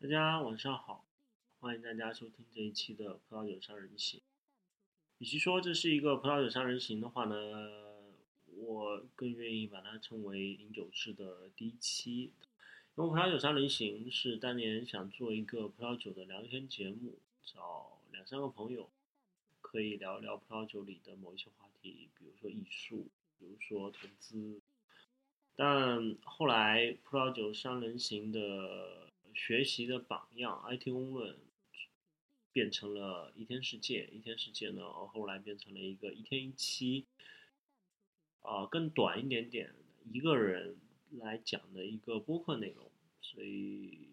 [0.00, 1.04] 大家晚上好，
[1.58, 4.20] 欢迎大家收听这一期的葡萄酒商人行。
[5.18, 7.34] 与其说这是一个葡萄酒商人行的话呢，
[8.58, 12.30] 我更愿意把它称为饮酒志的第一期。
[12.94, 18.88] 因为葡萄酒商人行是当年想做一个葡萄酒的聊天节目，找两三个朋友，
[19.60, 23.08] 可以聊一聊葡萄酒里的某一些话题，比如说艺术，
[23.40, 24.60] 比如说投资。
[25.56, 29.07] 但后来葡萄酒商人行的
[29.38, 31.38] 学习的榜样，IT 公论
[32.52, 37.04] 变成了一天世界，一天世界呢，后来变成了一个一天一期，
[38.42, 39.72] 啊，更短一点点，
[40.12, 40.76] 一个人
[41.12, 42.90] 来讲的一个播客内容。
[43.20, 44.08] 所以，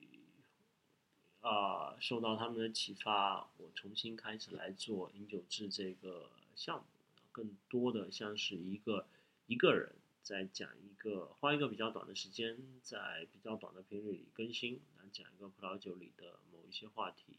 [1.42, 6.86] 啊，受到他们的启发，我重新开始来做饮酒志这个项目，
[7.32, 9.08] 更多的像是一个
[9.48, 14.80] 一个人在讲一个，花一个比较短的时间，在比较短的频率里更新，
[15.16, 17.38] 讲一个葡萄酒里的某一些话题。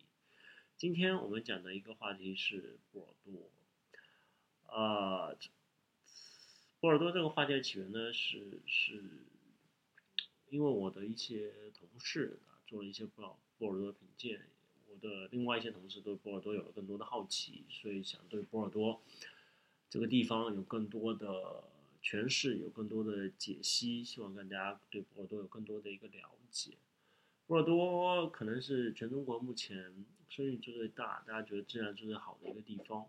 [0.79, 3.51] 今天我们讲的一个话题是波尔多，
[4.65, 5.37] 啊，
[6.81, 9.03] 波尔多这个话题的起源呢是是。
[10.49, 14.49] 因为我的一些同事啊做了一些波波尔多的品鉴，
[14.89, 19.03] 我的另外一些同事对波尔多有了更多的好奇，所以想对波尔多
[19.91, 21.65] 这个地方有更多的
[22.01, 26.79] 诠释，有更多的解析，希望大家对波尔多有更多的一个了解。
[27.47, 33.07] 波尔多可能是全中国目前生意最最大，大家觉得质量最最好的一个地方。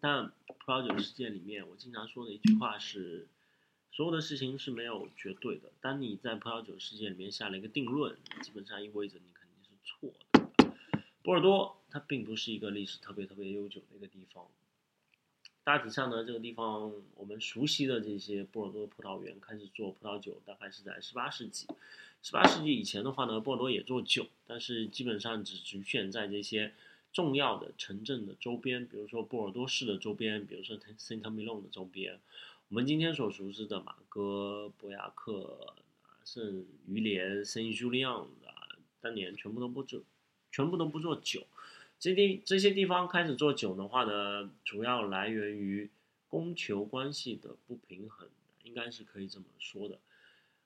[0.00, 3.28] 但葡萄酒世界里面，我经常说的一句话是。
[3.94, 5.70] 所有的事情是没有绝对的。
[5.82, 10.72] 当你在葡萄酒世界里面下了一个定论，基本上意味着你肯定是错的。
[11.22, 14.48] 波尔多它并不是一个历史特别特别悠久的一个地方。
[15.64, 21.68] 大体上呢，这个地方我们熟悉的这些波尔多葡萄园开始做葡萄酒，大概是在十八世纪。
[22.20, 26.74] 十八世纪以前的话呢，波尔多也做酒，但是基本上只局限在这些
[27.12, 32.18] 重要的城镇的周边，比如说波尔多市的周边，比如说 Saint m i l o n 的周边。
[32.68, 35.74] 我们今天所熟知的马哥、博雅克、
[36.24, 38.50] 圣于连、圣朱利昂啊，
[39.00, 40.02] 当年全部都不做，
[40.50, 41.46] 全部都不做酒。
[42.02, 45.88] 这地这些地方开始做酒的话呢，主要来源于
[46.26, 48.28] 供求关系的不平衡，
[48.64, 50.00] 应该是可以这么说的。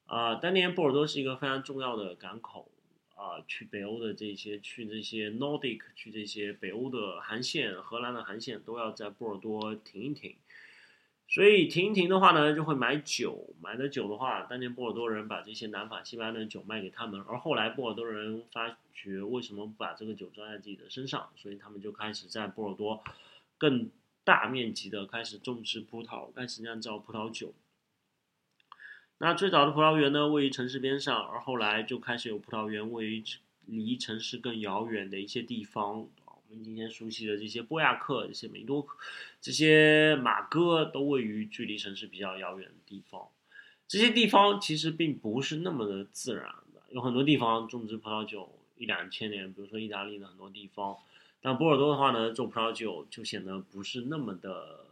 [0.07, 2.71] 啊，当年波尔多是一个非常重要的港口
[3.17, 10.37] 啊，去北欧的这些，去这些 Nordic，去这些北欧的航线，荷兰的航线都要在波尔多停一停。
[11.29, 23.03] 所以停一停的话呢，就会买酒，买的酒的话，当年波尔多人把这些南法、西班牙的酒卖给他们，而后来波尔多人发觉为什么不把这个酒装在自己的身上，所以他们就开始在波尔多
[23.59, 23.91] 更
[24.23, 27.53] 大面积的开始种植葡萄，开始酿造葡萄酒。
[29.19, 33.25] 那最早的葡萄园呢，位于城市边上，而后来就开始有葡萄园位于
[33.67, 36.07] 离城市更遥远的一些地方。
[36.49, 38.97] 我们今天熟悉的这些波亚克、这些梅多克、
[39.41, 43.29] 这些马哥，都位于距离城市比较遥远的地方。
[43.89, 50.97] 这些地方其实并不是那么的自然的，有很多地方种植葡萄酒一两千年，比如说意大利的很多地方。
[51.41, 54.87] 但波尔多的话呢，种葡萄酒就显得不是那么的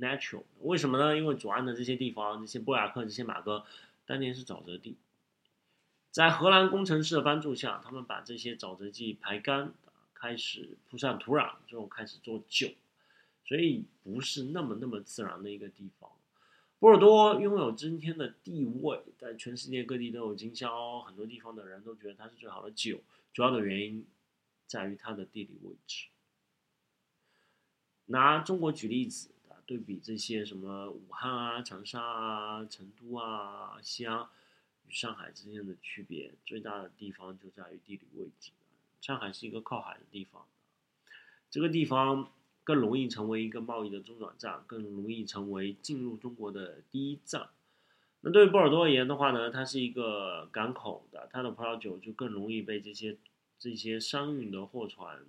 [0.00, 0.44] natural。
[0.62, 1.14] 为什么呢？
[1.14, 3.64] 因为左岸的这些地方，这些波亚克、这些马哥，
[4.06, 4.96] 当年是沼泽地，
[6.10, 9.74] 在荷兰工程师的帮助下，他们把这些沼泽地排干。
[10.20, 12.68] 开始铺上土壤之后，开始做酒，
[13.46, 16.10] 所以不是那么那么自然的一个地方。
[16.78, 23.00] 波尔多拥有今天的地位，在全世界各地都有经销，很多地方的人都觉得它是最好的酒。
[23.32, 24.06] 主要的原因
[24.66, 26.08] 在于它的地理位置。
[28.06, 34.26] 拿中国举例子啊，对比这些什么武汉啊、长沙啊、成都啊、西安
[34.86, 38.50] 与上海之间的区别，最大的地方就在于地理位置。
[39.00, 40.46] 上海是一个靠海的地方，
[41.50, 42.30] 这个地方
[42.62, 47.48] 更容易成为一个贸易的中转站，更容易成为进入中国的第一站。
[48.20, 53.16] 那对于波尔多而言的话呢，它是一个港口的，它的葡萄酒就更容易被这些
[53.58, 55.24] 这些商运的货船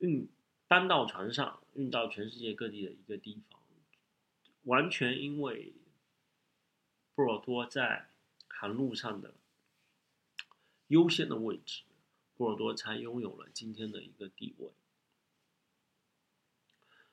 [0.00, 0.28] 运
[0.66, 3.60] 搬到船上，运到全世界各地的一个地方。
[4.64, 5.72] 完全因为
[7.14, 8.10] 波尔多在
[8.48, 9.32] 航路上的。
[10.88, 11.82] 优先的位置，
[12.36, 14.68] 波尔多才拥有了今天的一个地位。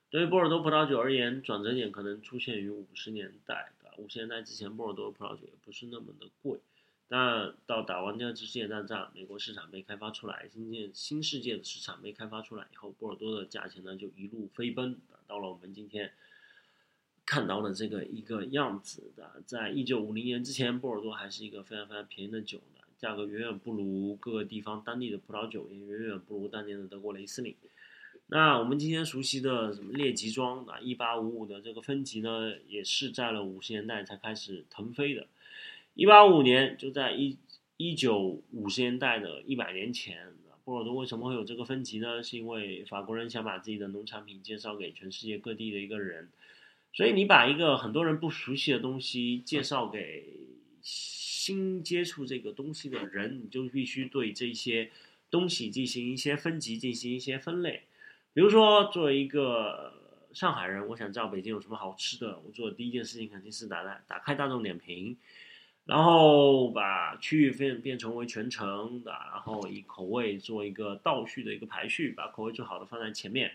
[0.10, 3.72] 对于波尔多葡萄酒而言，转折点可能出现于五十年代。
[3.98, 6.60] 五十年代之前，波尔多的葡萄酒也不是那么的贵。
[7.08, 16.14] 但到打完第二次世界大战，美国市场被开发出来，新建新世界的市场被开发出来以后，波尔多的价钱呢就一路飞奔，到了我们今天
[17.26, 19.42] 看到的这个一个样子的。
[19.46, 22.60] 在一九五零年之前，波尔多还是一个非常非常便宜的酒，
[22.98, 27.56] 价格远远不如各个地方当地的葡萄酒，也远远不如当年的德国雷司令。
[28.28, 35.28] 那我们今天熟悉的什么列级庄啊，一八五五的这个分级呢，也是在了五十年代才开始腾飞的。
[35.94, 37.38] 一八五五年就在一
[37.78, 40.34] 一九五十年代的一百年前，
[40.64, 42.24] 波尔多为什么会有这个分级呢？
[42.24, 46.30] 是因为法国人想把自己的农产品介绍给全世界各地的一个人，
[46.94, 50.26] 所以你把一个很多人不熟悉的东西介绍给
[51.46, 54.90] 新接触这个东西的人，你就必须对这些
[55.30, 57.84] 东西进行一些分级，进行一些分类。
[58.34, 59.94] 比如说，作为一个
[60.34, 65.16] 上海人，我想知道北京有什么好吃的，我做的第一件事情肯定是打打打开大众点评，
[65.86, 73.52] 然后把区域变变成为全城的，然后以口味做一个倒序的一个排序，把口味最好的放在前面。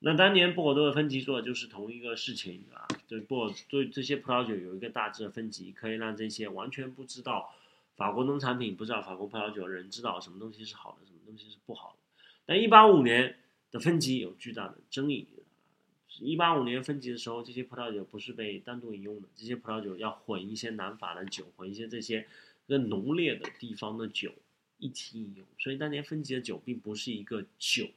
[0.00, 2.86] 那当年波尔多的分级做的就是同一个事情啊，
[3.18, 7.54] 对不对这些葡萄酒有一个大致的分级，可以让这些完全不知道
[7.96, 12.22] 法国农产品、不知道法国葡萄酒的人知道什么东西是好的，什么东西是不好的。
[12.46, 13.36] 但一八五年。
[13.72, 15.26] 的分级有巨大的争议。
[16.20, 22.28] 一八五年分级的时候，这些葡萄酒不是被单独饮用的，这些葡萄酒要混一些南法的酒，混一些这些
[22.68, 24.30] 更浓烈的地方的酒
[24.76, 25.46] 一起饮用。
[25.58, 27.88] 所以当年分级的酒并不是一个酒，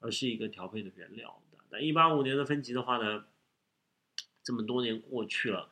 [0.00, 1.42] 而是一个调配的原料。
[1.68, 3.26] 但一八五年的分级的话呢，
[4.48, 5.68] 这么多年过去了，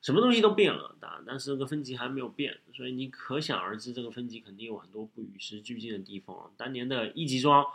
[0.00, 6.50] 什么东西都变了，但但是这个分级还没有变，所以你可想而知，这个分级肯定有很多不与时俱进的地方。
[6.56, 7.66] 当年的一级装。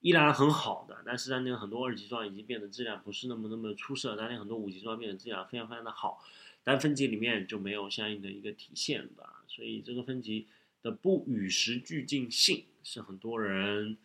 [0.00, 6.22] 依然很好的，但是当年很多二级装已经变得质量不是那么那么出色，当年很多五级装变得质量非常非常的好，
[6.62, 10.46] 但分级里面就没有相应的一个体现吧，所以这个分级
[10.82, 13.96] 的不与时俱进性是很多人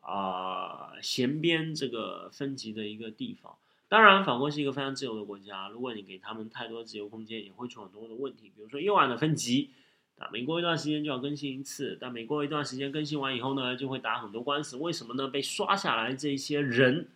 [0.00, 3.56] 啊嫌编这个分级的一个地方。
[3.92, 9.68] 当然，法国是一个非常自由的国家，如果你给他们太多自由空间，也会出很多的问题，比如说右岸的分级。
[10.16, 14.78] 啊，每过一段时间就要更新一次，但每过一段时间更新完以后呢，就会打很多官司。
[14.78, 15.28] 为什么呢？
[15.28, 17.06] 被刷下来这些人，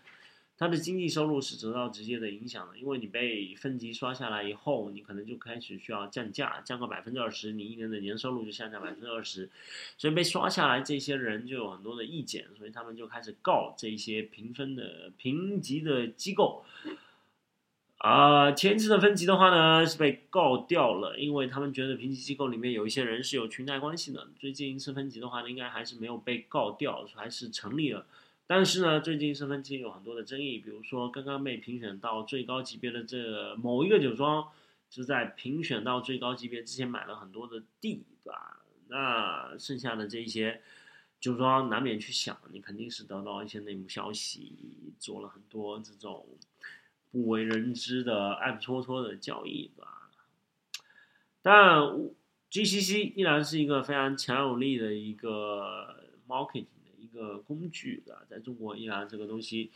[0.58, 2.78] 他的经济收入是得到直接的影响的。
[2.78, 9.50] 因为你被分级刷下来以后，你可能就开始需要降价，降个百分之二十，你一年的年收入就下降百分之二十。
[9.98, 16.64] 所以被刷下来这些人就有很多的意见，所以他们就开始告这些评分的评级的机构。
[17.98, 24.28] 啊，前次的分级的话呢，是被告掉了，因为他们觉得评级机构里面有一些人是有裙带关系的。
[24.38, 28.06] 最近一次分级的话呢，应该还是没有被告掉，还是成立了。
[28.46, 34.48] 但是呢，最近一次分级有很多的争议，比如说刚刚被评选到最高级别的这某一个酒庄，
[34.88, 38.60] 是在评选到最高级别之前买了很多的地，对吧？
[38.88, 40.62] 那剩下的这一些
[41.20, 44.52] 酒庄难免去想，你肯定是得到一些内幕消息，
[44.98, 46.26] 做了很多这种。
[47.12, 50.10] 不为人知的暗搓搓的交易，对吧？
[51.40, 51.80] 但
[52.50, 56.66] GCC 依然是一个非常强有力的一个 market
[57.16, 58.26] 个工具，的？
[58.28, 59.70] 在中国依然这个东西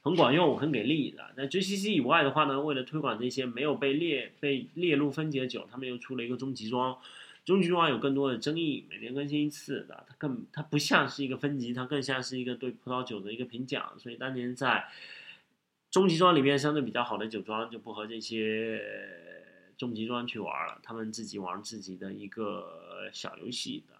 [0.00, 1.32] 很管用、很给力的。
[1.36, 6.98] 在 GCC 以外的话呢，为了推广这些没有被列被列入分级酒，他们又出了一个中级装。
[7.44, 13.92] 中级装有更多的争议，每年更新一次的，它更它不像是一个分级，它更像是一个对葡萄酒的一个评奖。
[13.98, 14.88] 所以当年在
[15.90, 18.82] 中级庄里面相对比较好的酒庄就不和这些
[19.76, 23.94] 中级庄去玩了，他们自己玩自己的一个小游戏的。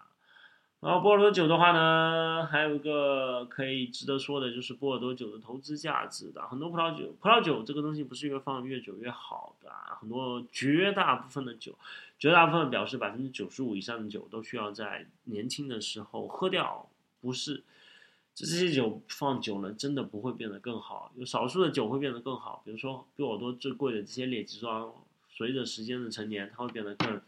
[0.86, 6.46] 然后波尔多酒的话呢，还有一个可以值得说的就是波尔多酒的投资价值的。
[6.46, 9.68] 很多葡萄酒，葡萄酒这个东西不是越放越久越好的，
[10.00, 11.76] 很多绝大部分的酒，
[12.20, 16.88] 绝大部分表示百分之九十五以上的酒都需要在年轻的时候喝掉，
[17.20, 17.64] 不是。
[18.32, 21.10] 这些酒放久了，真的不会变得更好。
[21.16, 24.92] 有少数的酒会变得更好，比如说比我多最贵的这些列级装，
[25.30, 27.20] 随着时间的成年，它会变得更，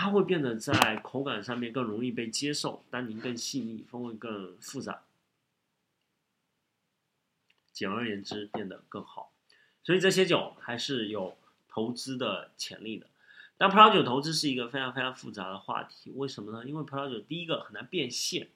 [0.00, 5.02] 它会变得在口感上面更容易被接受，单宁更细腻，风味更复杂。
[7.72, 9.32] 简而言之，变得更好。
[9.82, 11.36] 所以这些酒还是有
[11.68, 13.08] 投资的潜力的。
[13.56, 16.64] 但葡萄酒投资是一个非常非常复杂的话题，为什么呢？
[16.64, 18.46] 因为葡萄酒第一个很难变现。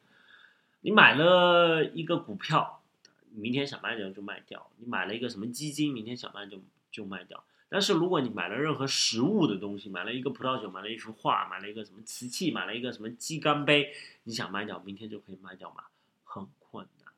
[0.83, 2.85] 你买了一个股票，
[3.33, 6.61] 明天想卖掉就卖掉；你买了一个什么基金，明天想卖就
[6.93, 7.43] 就卖掉。
[7.73, 15.85] 但是如果你买了任何实物的东西，买了一个葡萄酒，买了一幅画，买了一个什么瓷器，买了一个什么鸡缸杯，你想卖掉，明天就可以卖掉吗？
[16.23, 17.11] 很困难。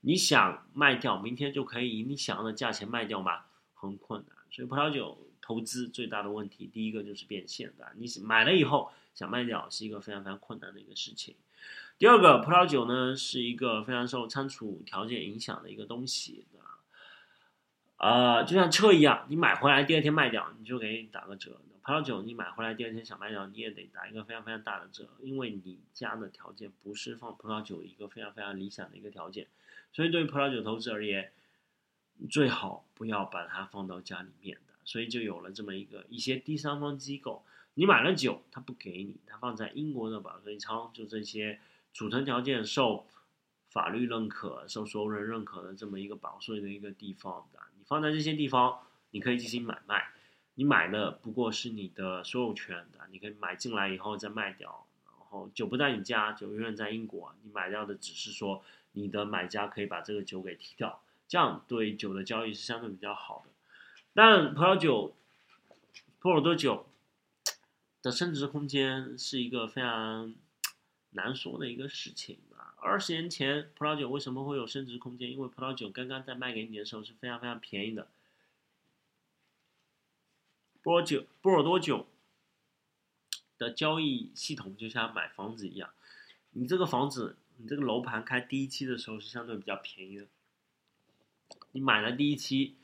[0.00, 3.42] 你想卖掉，明天就可以以你想要的价钱卖掉吗？
[3.74, 4.34] 很困难。
[4.50, 7.92] 所以葡萄酒投资最大的问题，第一个就是变现的。
[7.96, 11.36] 你买了以后想卖掉，是一个非常非常困难的一个事情。
[11.98, 16.46] 第二个葡萄酒呢，是一个非常受仓储条件影响的一个东西，
[18.00, 21.60] 呃，就像车一样，你买回来第二天卖掉，你就给你打个折。
[21.82, 29.48] 葡萄酒你买回来第二天想卖掉，你也得打一个非常非常大的折，因为你家的条件不是放葡萄酒一个非常非常理想的一个条件，
[29.92, 31.30] 所以对于葡萄酒投资而言，
[32.30, 41.60] 最好不要把它放到家里面的，所以就有了这么一个一些第三方机构，你买了酒，他不给你，他放在英国的保税仓，就这些
[41.92, 43.06] 储存条件受
[43.70, 48.80] 法律认可、受所有人认可的这么一个保税的一个地方的，你放在这些地方，
[49.12, 50.10] 你可以进行买卖。
[50.54, 58.62] 你买的不过是你的所有权的，你可以买进来以后再卖掉，然后酒不在你家，酒永远在英国，你买掉的只是说
[58.92, 63.52] 你的买家可以把这个酒给提掉，这样对酒的交易是相对比较好的。
[64.12, 65.14] 但葡萄酒、
[66.18, 66.86] 波尔多酒
[68.02, 70.34] 的升值空间是一个非常
[71.10, 72.74] 难说的一个事情啊。
[72.78, 75.30] 二十年前葡萄酒为什么会有升值空间？
[75.30, 78.08] 因为葡萄酒刚刚在卖给你的时候是非常非常便宜的。
[80.82, 82.06] 波尔酒、波尔多酒
[83.58, 85.90] 的交易系统就像买房子一样，
[86.52, 90.26] 你这个房子，你这个楼盘开第一期的时候是相对比较便宜的，
[91.72, 92.76] 你买了第一期，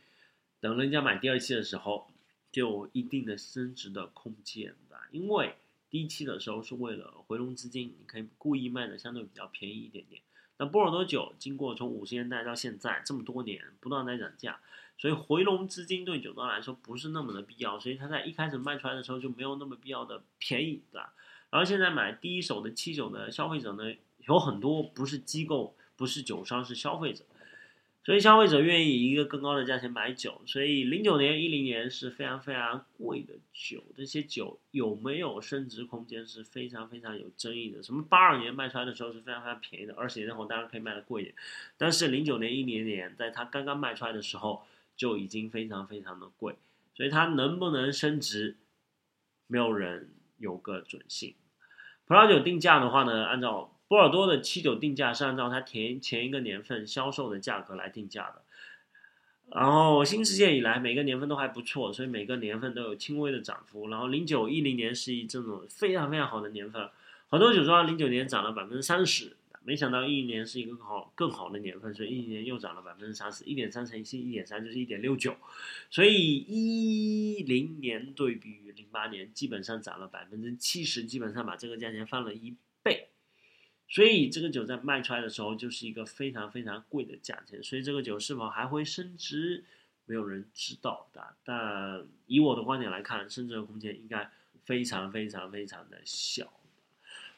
[0.61, 2.11] 等人家买第二期的时候，
[2.52, 5.56] 就有一定的升值的空间的，因为
[6.00, 10.23] 一期的时候是为了回笼资金，你可以故意卖的相对比较便宜一点点。
[10.59, 14.61] 那波尔多酒经过从五十年代到现在这么多年不断在涨价。
[14.99, 21.12] 所以回笼资金对酒庄来说不是那么的必要，所以它在一开始卖出来的时候就没有那么必要的便宜，对吧？
[21.50, 23.95] 然后现在买第一手的七酒的消费者呢，
[24.26, 27.26] 有很多不是机构，不是酒商，是消费者。
[28.06, 33.82] 所以消费者愿意以一个更高的价钱买酒，所以零九年、一零年是非常非常贵的酒。
[33.96, 37.82] 这些酒有没有升值空间是非常非常有争议的。
[37.82, 41.34] 什么八二年卖出来的时候是非常非常便宜的，二十年后当然可以卖的贵一点，
[41.76, 44.62] 但是零九年、一零年在它刚刚卖出来的时候。
[44.96, 46.56] 就已经非常非常的贵，
[46.94, 48.56] 所以它能不能升值，
[49.46, 50.08] 没有人
[50.38, 51.34] 有个准信。
[52.06, 58.43] 葡萄酒定价的话呢，按照波尔多的七酒定价是按照它前前一个年份销售的价格来定价的。
[59.52, 63.88] 然后新世界以来每个年份都还不错，所以每个年份都有轻微的涨幅。
[63.88, 66.90] 然后零九一零年是一这种非常非常好的年份，
[67.28, 69.37] 很多酒庄零九年涨了百分之三十。
[69.62, 75.35] 没想到一年是一个好更好的年份，所以一年又涨了百分之三十，一点三乘以一点三就是一点六九，
[75.90, 82.55] 所以一零年对比于零八年，基本上涨了百分之七十，基本上把这个价钱翻了一，
[83.88, 89.64] 所以这个酒在卖出来的时候就是一个非常非常贵的价钱，所以这个酒是否还会升值，
[90.07, 91.35] 没有人知道的。
[91.45, 94.31] 但以我的观点来看，升值的空间应该
[94.64, 96.52] 非常非常非常的小。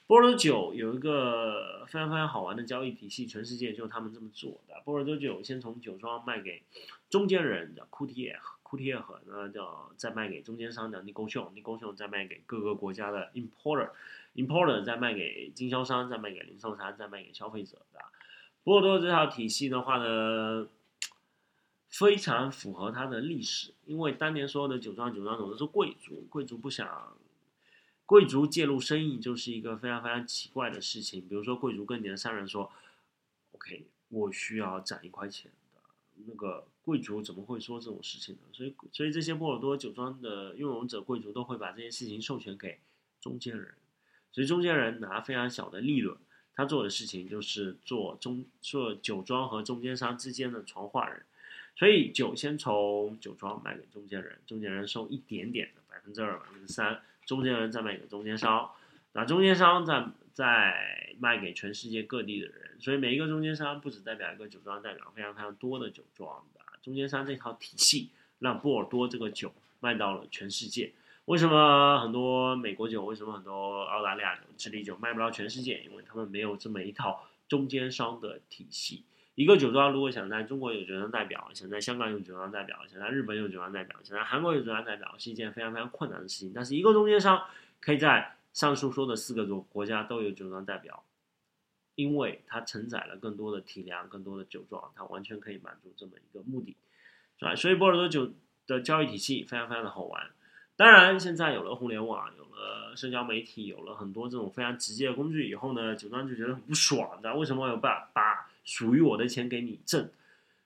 [0.07, 4.81] 波尔多酒有一个非常非常好玩的交易体系，全世界就他们这么做的。
[4.87, 6.63] 波尔多酒先从酒庄卖给
[7.11, 13.91] 中间人，叫库提耶，库提耶和那叫再卖给中间商，叫尼勾秀，尼勾秀再卖给各个国家的 importer
[14.39, 17.99] Importer 再卖给经销商，再卖给零售商，再卖给消费者的。
[18.63, 20.69] 波尔多这套体系的话呢，
[21.89, 27.17] 非常符合它的历史，因为当年所有的酒庄，酒庄都是贵族，贵族不想。
[28.07, 31.29] 贵族介入生意就是一个非常非常奇怪的事情。
[31.29, 32.71] 比如说，贵族跟你的商人说
[33.53, 35.81] ：“OK，我需要攒一块钱的。”
[36.27, 38.43] 那个贵族怎么会说这种事情呢？
[38.53, 42.79] 所以，所以这些波尔多酒庄的拥有者贵族都会把这些事情授权给
[43.21, 43.75] 中间人。
[44.33, 46.17] 所以，中间人拿非常小的利润，
[46.55, 51.23] 他做的事情就是做中做酒庄和中间商之间的传话人。
[51.77, 57.01] 所以，酒先从酒庄卖给中间人，中间人收一点点的百分之二、百分之三。
[57.25, 58.71] 中间人再卖给中间商，
[59.13, 68.09] 那中间商再再卖给全世界各地的人，所以每一个中间商不只代表一个酒庄，代表非常非常多的酒庄的中间商这套体系，
[68.39, 70.93] 让波尔多这个酒卖到了全世界。
[71.29, 75.83] 为什么很多美国酒，为什么很多澳大利亚酒、智利酒卖不到全世界？
[75.85, 79.05] 因为他们没有这么一套中间商的体系。
[79.35, 86.53] 一个酒庄如果想在中国有酒庄代表，想在香港有酒庄代表，想在日本有酒庄代表，想在韩国有酒庄代表，是一件非常非常困难的事情。
[86.55, 87.45] 但是一个中间商
[87.79, 91.05] 可以在上述说的四个国国家都有酒庄代表，
[91.95, 96.75] 因为它承载了更多的体量、更多的酒庄，它完全可以满足这么一个目的，
[97.39, 97.55] 是吧？
[97.55, 98.33] 所以波尔多酒
[98.67, 100.31] 的交易体系非常非常的好玩。
[100.79, 107.35] 当然，现在有了互联网，有了社交媒体，有了很多这种非常直接的工具以后呢，酒庄就觉得很不爽的。
[107.35, 110.09] 为什么我有把把属于我的钱给你挣，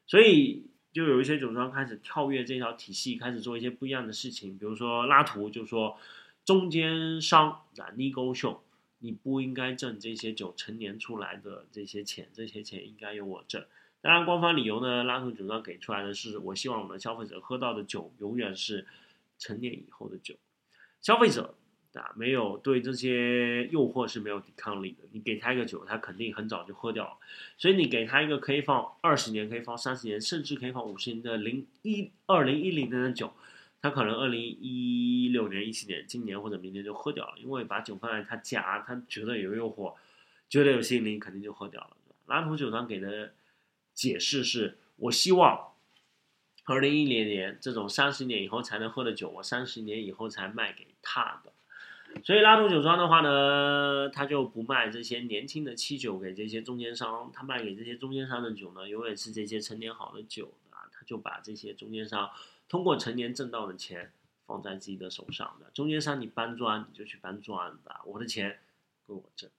[0.07, 4.59] 所以就有一些酒庄开始跳跃这条体系，开始做一些不一样的事情。
[4.59, 5.97] 比如说拉图就说，
[6.45, 8.59] 中间商啊，negotiate，
[8.99, 13.64] 你不应该挣这些酒陈年出来的这些钱，这些钱应该由我挣。
[14.02, 18.87] 当然，官方理由呢，拉图酒庄给出来的是，我希望我们消费者喝到的酒永远是
[19.43, 20.37] 成年以后的酒。
[21.01, 21.57] 消费者
[21.95, 24.99] 啊，没有对这些诱惑是没有抵抗力的。
[25.11, 27.19] 你给他一个酒，他肯定很早就喝掉了。
[27.59, 33.35] 所以你给他一个可以放二十年、可以放三十年，甚至可以放五十年的零一二零一零年的酒，
[33.81, 39.95] 他可能二零一六年、一七年、今年或者明年就喝掉了，因为把酒放在他家，他觉得有诱惑，
[40.49, 41.97] 觉得有吸引力，肯定就喝掉了。
[42.27, 43.35] 拉图酒庄给的。
[43.95, 45.72] 解释是我希望，
[46.64, 51.52] 二零一零年这种三十年以后才能喝的酒，我三十年以后才卖给他的。
[52.23, 62.31] 所以拉图酒庄的话呢，他就不卖这些年轻的期酒给这些中间商，他卖给这些中间商的酒呢，永远是这些陈年好的酒啊，他就把这些中间商
[62.69, 64.12] 通过陈年挣到的钱
[64.47, 65.69] 放在自己的手上的。
[65.75, 68.61] 中间商你搬砖你就去搬砖的，我的钱
[69.04, 69.50] 归我挣。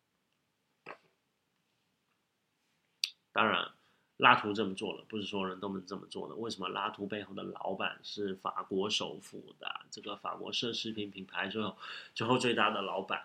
[3.33, 3.72] 当然。
[4.17, 6.35] 拉图这么做了，不是所有人都能这么做的。
[6.35, 11.75] 为什么拉图背后的老板是法国首富的这个法国奢侈品品牌最后
[12.13, 13.23] 最后最大的老板？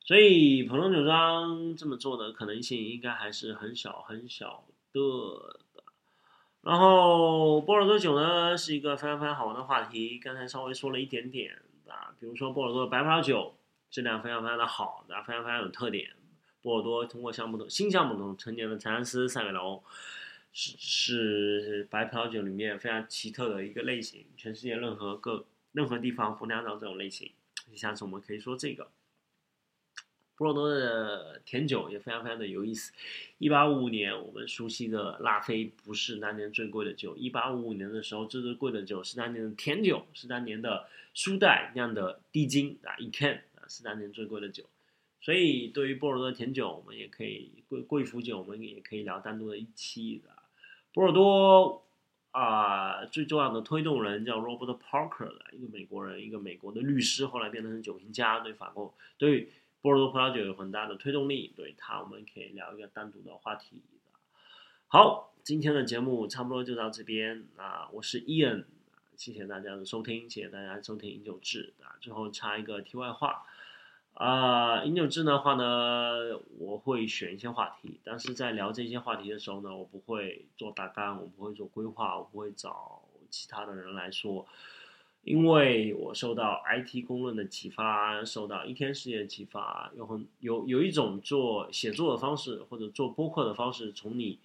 [0.00, 5.58] 所以普通酒庄这么做的可能性应该还是很小很小的。
[6.62, 13.54] 然后波尔多酒呢是一个非常非常好玩的话题，刚才稍微说了一点点啊，比如说波尔多的白葡萄酒
[13.90, 16.10] 质量非常非常的好，啊，非常非常有特点。
[16.62, 19.82] 波尔多通过项目的新项目中成年的蚕丝塞美龙。
[20.52, 20.76] 是
[21.60, 27.30] 是白葡萄酒里面非常奇特的一个类型，全世界任何各任何地方逢酿造这种类型。
[27.74, 28.90] 下次我们可以说这个
[30.34, 32.92] 波尔多的甜酒也非常非常的有意思。
[33.38, 37.16] 一八五五年，我们熟悉的拉菲不是当年最贵的酒。
[37.16, 44.64] 一八五五年的时候，最最贵的酒是当年的甜酒，是当年的苏代酿的低精啊，一天啊是当年最贵的酒。
[45.20, 50.37] 所以对于波尔多甜酒，我们也可以贵贵腐酒，我们也可以聊单独的一期的。
[50.92, 51.84] 波尔多
[52.30, 61.52] 啊，最重要的推动人叫 Robert Parker 一个美国人，一个美国的律师，后来变成酒评家，对法国对波尔多葡萄酒有很大的推动力。
[61.56, 63.82] 对他，我们可以聊一个单独的话题。
[64.86, 68.64] 好，今天的节目差不多就到这边啊，我是 Ian，
[69.16, 71.96] 谢谢大家的收听，谢谢大家收听饮酒志啊。
[72.00, 73.44] 最后插一个题外话。
[74.14, 84.44] 啊，饮酒志的话呢，我会选一些话题，但是在聊这些话题的时候呢，我不会做大纲，我不会做规划，我不会找其他的人来说，
[85.22, 94.40] 因为我受到 IT 公论的启发，受到一天世界的启发，有很有有一种做写作的方式或者做播客的方式，从你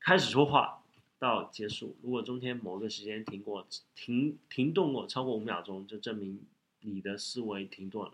[0.00, 0.82] 开始说话
[1.20, 3.64] 到结束，如果中间某个时间停过
[3.94, 6.40] 停停顿过超过五秒钟，就证明
[6.80, 8.12] 你的思维停顿了。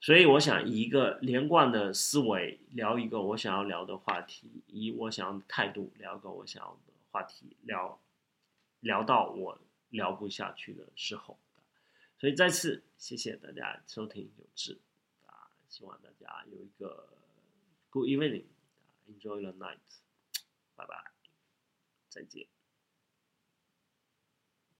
[0.00, 8.00] 所以我想以一个连贯的思维聊一个我想要聊的话题，以我想要的态度聊一个我想要的话题，聊
[8.80, 9.58] 聊到我
[9.90, 11.38] 聊不下去的时候。
[12.18, 14.78] 所以再次谢谢大家收听有志
[15.26, 17.08] 啊，希望大家有一个
[17.90, 19.78] good evening，enjoy the night，
[20.76, 21.12] 拜拜，
[22.08, 22.46] 再见。